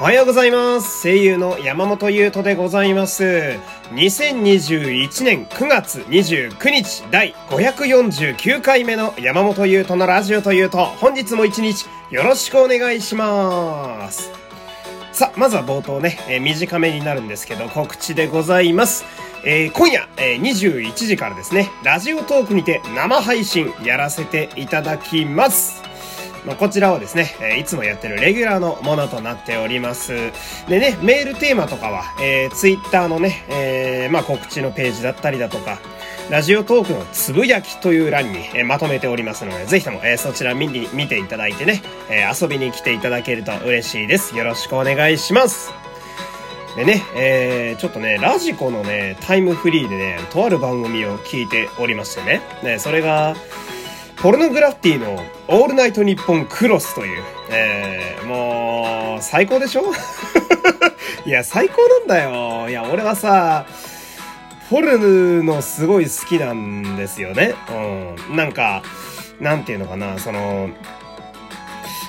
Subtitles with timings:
[0.00, 1.02] おはようございます。
[1.02, 3.58] 声優の山本優斗でございます。
[3.92, 14.32] 2021年9月29日第549回目の山本優斗のラジオというと、本日も一日よろしくお願いします。
[15.12, 19.04] さあ、まずは冒頭ね、えー短めになるんですけど、告知でございます。
[19.44, 25.89] えー今夜、えー21時からですね、ラジオトークにて生配信やらせていただきます。
[26.44, 30.12] まあ、こちらはですね、えいつもやってるレギュラーのものとなっております。
[30.68, 35.78] でね、メールテーマとかは、えー、ツイッターのね、えーまあ、告知のページだったりだとか、
[36.30, 44.36] ラジオトークのつぶやきという欄に、えまとめておりますので、ぜひとも、えそちら見に、見ていただいてね、え遊びに来ていただけると嬉しいです。
[44.36, 45.72] よろしくお願いします。
[46.76, 53.34] でね、えー、ちょっとね、ラジコのね、タイムフリーでね、とある番組を聞いておりましてね、ね、それが、
[54.22, 59.84] ポルノグラフィティのオールナイトニッポンクロスという、えー、もう、最高でしょ？
[61.26, 62.68] いや、最高なんだよ。
[62.68, 63.64] いや、俺はさ、
[64.68, 64.80] フォ
[65.38, 67.54] ルのすごい好きなんですよね。
[68.28, 68.36] うん。
[68.36, 68.82] なんか、
[69.40, 70.68] なんていうのかな、その、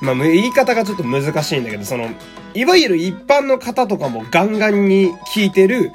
[0.00, 2.08] まあ、言い方がちょっと難しいんだけど、その、
[2.56, 5.92] いわゆる一般の方とかもガンガンに聴いてる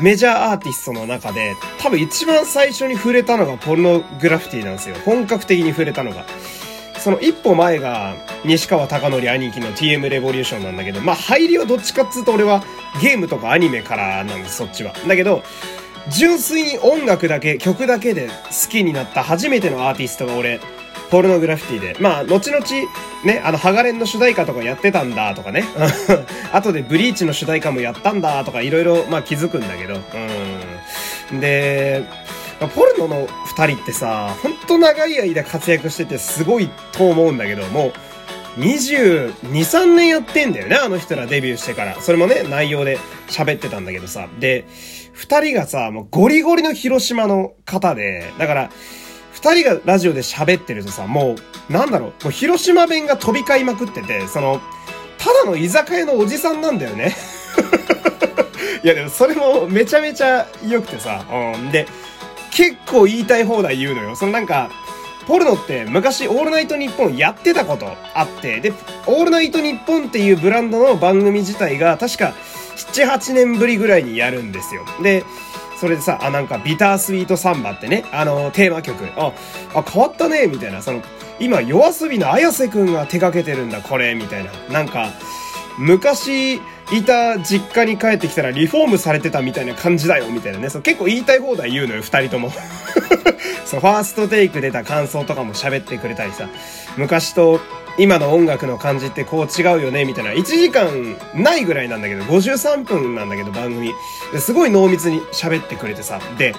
[0.00, 4.94] メジャーアーティストの中で、多分一番最初に触れたのがポルノグラフィティなんですよ。
[5.04, 6.24] 本格的に触れたのが。
[6.98, 12.64] その一歩前が西川貴教兄貴の TM レボリューションなんだけど、まあ入りはどっちかっつうと俺は
[13.02, 14.94] ゲームとかアニメからなんです、そっちは。
[15.06, 15.42] だけど、
[16.10, 20.60] 純粋に音楽だけ、曲だけで好きになった初めてのアーティストが俺、
[21.14, 21.96] ポルノグラフィティで。
[22.00, 22.66] まあ、後々、
[23.22, 25.62] ね、あの、ハガレンの主題歌とかやってたんだとかね。
[26.52, 30.00] 後でブリーチの主題歌もやったんだとかいろいろ、まあ気づくんだけど。
[31.30, 31.38] うん。
[31.38, 32.02] で、
[32.74, 37.92] ポルノの二人ってさ、ほんと長い間活躍しててすごいと思うんだけど、も
[38.58, 41.94] う、22、3年やってんだよね、あの人らデビューしてから。
[42.00, 44.26] それもね、内容で喋ってたんだけどさ。
[44.40, 44.64] で、
[45.12, 48.70] 二人がさ、もうゴリゴリの広島の方で、だから、
[49.44, 51.36] 二人がラジオで喋ってるとさ、も
[51.68, 54.62] う、なんだろう、もう広島弁が飛び交いまくってて、その、
[55.18, 57.14] ただの居酒屋のおじさんなんだよね。
[58.82, 61.70] いやでもそれもめちゃめちゃ良くてさ、うん。
[61.70, 61.86] で、
[62.52, 64.16] 結構言いたい放題言うのよ。
[64.16, 64.70] そのなんか、
[65.26, 68.72] ポルノって昔オールナイトニッポンやってたことあって、で、
[69.06, 72.34] オールナイトニッポンっていうブランドの番組自体が確か
[72.76, 74.84] 7、8年ぶりぐらいにやるんですよ。
[75.02, 75.24] で、
[75.78, 79.32] それでさ、あ、なんかビタースイートサンバってね、あの、テーマ曲、あ、
[79.74, 81.02] あ、変わったね、みたいな、その、
[81.40, 84.50] 今、夜遊びの綾瀬くんが手掛けてるんだ、これ、みたいな。
[84.70, 85.10] なんか、
[85.78, 86.60] 昔
[86.92, 90.70] いた実家に帰ってきたらリフォームされてたみたいな感じだよ、みたいなね。
[90.70, 92.50] そう結構言いたい放題言うのよ、二人とも。
[93.64, 96.48] そう、ファーストテイク出た感想とかも喋ってくれたりさ、
[96.96, 97.60] 昔と
[97.96, 100.32] 今の音楽の感じってこう違うよね、みたいな。
[100.32, 103.92] 1時間ないぐらいなんだけど、53分なんだけど、番組。
[104.38, 106.20] すごい濃密に喋ってくれてさ。
[106.36, 106.54] で、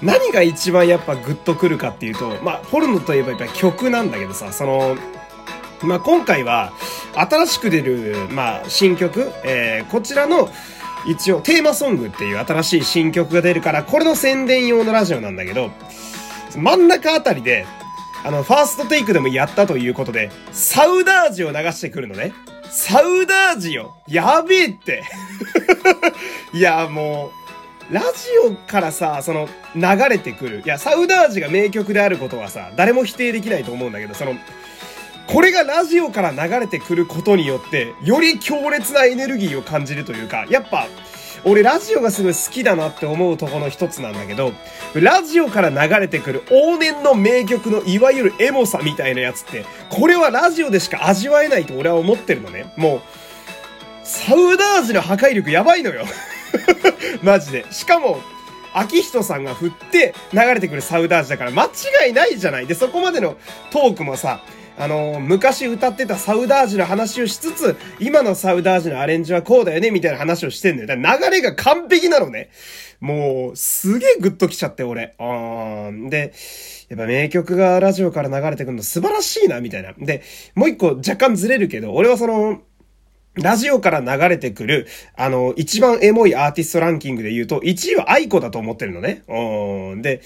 [0.00, 4.96] 何が一番やっぱグッとくるかっていうと、まあ、ポルノといえばやっぱ曲なんだけどさ、その、
[5.82, 6.72] まあ、今回は、
[7.14, 10.50] 新しく出る、まあ、新曲、えー、こちらの、
[11.06, 15.70] 一応、テーマソングっていう新しい新曲が出るから、これの宣伝用のラジオなんだけど、
[16.56, 17.66] 真ん中あたりで、
[18.24, 22.32] あの、ファーストテイクでもやったということで、サウダージを流してくるのね。
[22.70, 25.04] サウダージよやべえって
[26.52, 27.30] いや、も
[27.90, 28.06] う、ラジ
[28.42, 30.62] オからさ、その、流れてくる。
[30.64, 34.34] いや、サウダージが名曲であることはさ、誰も否定できないと思うんだけど、その、
[35.26, 40.88] これがラジオから流れてくることによって、より強烈なエネルギーを感じるというか、やっぱ、
[41.44, 44.52] 俺ラジオがすごい好きだなって思うとこの一つなんだけど、
[44.94, 52.72] ラジオから流れてくる往年の名曲のいわゆるエモさみたいなやつって、これはラジオでしか味わえないと俺は思ってるのね。
[52.76, 53.00] もう、
[54.04, 56.04] サウダージの破壊力やばいのよ。
[57.22, 57.64] マジで。
[57.70, 58.20] しかも、
[58.74, 62.66] 秋人さんが振って流れてくるサウダージだから間違いないじゃない。
[62.66, 63.36] で、そこまでの
[63.70, 64.40] トークもさ、
[64.76, 70.88] あの昔歌ってたサウダージの話をしつつ、今のサウダージのアレンジはこうだよね、みたいな話をしてんだよ。
[70.88, 72.50] だから流れが完璧なのね。
[73.00, 75.14] もう、すげえグッときちゃって、俺。
[75.18, 76.32] あーで、
[76.88, 79.92] やっぱ名曲がラジオから流れてくるの素晴らしいな、みたいな。
[79.92, 80.22] で、
[80.54, 82.60] もう一個若干ずれるけど、俺はその、
[83.34, 84.86] ラジオから流れてくる、
[85.16, 89.22] あの、一番エモいアーティストランキングで言うと、1位は愛子だと思ってるのね。
[89.28, 90.02] うん。
[90.02, 90.20] で、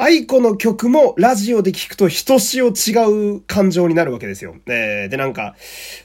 [0.00, 4.54] aikoの曲もラジオで聴くとひとしお違う感情になるわけですよ。
[4.66, 5.56] えーで、なんか、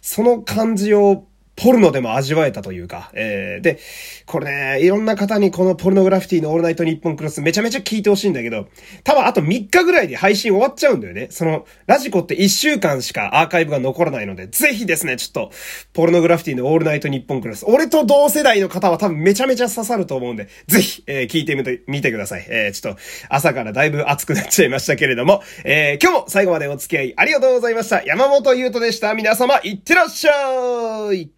[0.02, 3.80] その感じをポルノでも味わえたというか、えー、で、
[4.26, 8.68] これね、いろんな方にこのポルノグラフィティのオールナイトニッポンクロスめちゃめちゃ聞いてほしいんだけど、
[9.04, 11.28] 多分あと3日ぐらいで配信終わっちゃうんだよね。
[11.30, 15.52] その、ラジコって1週間しかアーカイブが残らないので、ぜひですね、ちょっと、
[15.94, 22.46] ポルノグラフィティのオールナイトニッポンクロス、俺と同世代の方は多分めちゃめちゃ刺さると思うんで、ぜひ、えー、聞いてみて、みてください。
[22.50, 28.04] えー、ちょっと、朝からだいぶ熱くなっちゃいましたけれども、えー、今日も最後までお付き合いありがとうございました。
[28.04, 29.14] 山本優斗でした。
[29.14, 31.30] 皆様、いってらっしゃい